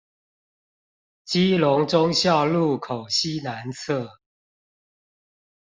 [1.25, 4.09] 基隆忠孝路口西南側